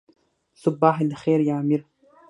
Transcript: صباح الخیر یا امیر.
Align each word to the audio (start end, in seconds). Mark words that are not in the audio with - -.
صباح 0.61 0.95
الخیر 1.05 1.39
یا 1.47 1.55
امیر. 1.63 1.81